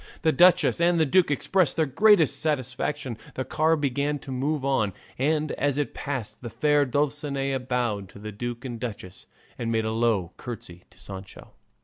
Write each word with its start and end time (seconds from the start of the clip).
The 0.23 0.31
duchess 0.31 0.81
and 0.81 0.99
the 0.99 1.05
duke 1.05 1.29
expressed 1.29 1.77
the 1.77 1.85
greatest 1.85 2.39
satisfaction, 2.41 3.19
the 3.35 3.45
car 3.45 3.75
began 3.75 4.17
to 4.25 4.31
move 4.31 4.65
on, 4.65 4.93
and 5.19 5.51
as 5.51 5.77
it 5.77 5.93
passed 5.93 6.41
the 6.41 6.49
fair 6.49 6.85
Dulcinea 6.87 7.59
bowed 7.59 8.09
to 8.09 8.17
the 8.17 8.31
duke 8.31 8.65
and 8.65 8.79
duchess 8.79 9.27
and 9.59 9.71
made 9.71 9.85
a 9.85 9.91
low 9.91 10.33
curtsey 10.37 10.85
to 10.89 10.99
Sancho. 10.99 11.51